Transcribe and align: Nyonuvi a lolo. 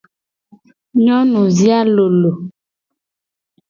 Nyonuvi 1.03 1.67
a 1.79 1.81
lolo. 1.95 2.31